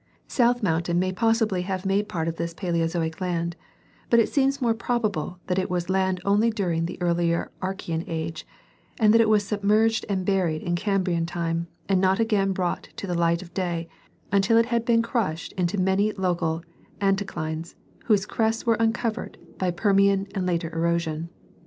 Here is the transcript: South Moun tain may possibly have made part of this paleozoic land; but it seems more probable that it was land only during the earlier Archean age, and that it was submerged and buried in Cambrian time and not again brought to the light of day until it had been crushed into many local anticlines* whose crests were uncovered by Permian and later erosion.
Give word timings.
South 0.27 0.63
Moun 0.63 0.81
tain 0.81 0.97
may 0.97 1.11
possibly 1.11 1.61
have 1.61 1.85
made 1.85 2.09
part 2.09 2.27
of 2.27 2.37
this 2.37 2.55
paleozoic 2.55 3.21
land; 3.21 3.55
but 4.09 4.19
it 4.19 4.27
seems 4.29 4.59
more 4.59 4.73
probable 4.73 5.37
that 5.45 5.59
it 5.59 5.69
was 5.69 5.91
land 5.91 6.19
only 6.25 6.49
during 6.49 6.87
the 6.87 6.99
earlier 6.99 7.51
Archean 7.61 8.03
age, 8.07 8.43
and 8.99 9.13
that 9.13 9.21
it 9.21 9.29
was 9.29 9.43
submerged 9.45 10.03
and 10.09 10.25
buried 10.25 10.63
in 10.63 10.75
Cambrian 10.75 11.27
time 11.27 11.67
and 11.87 12.01
not 12.01 12.19
again 12.19 12.51
brought 12.51 12.89
to 12.95 13.05
the 13.05 13.13
light 13.13 13.43
of 13.43 13.53
day 13.53 13.87
until 14.31 14.57
it 14.57 14.65
had 14.65 14.85
been 14.85 15.03
crushed 15.03 15.51
into 15.51 15.77
many 15.77 16.11
local 16.13 16.63
anticlines* 16.99 17.75
whose 18.05 18.25
crests 18.25 18.65
were 18.65 18.73
uncovered 18.79 19.37
by 19.59 19.69
Permian 19.69 20.25
and 20.33 20.47
later 20.47 20.75
erosion. 20.75 21.29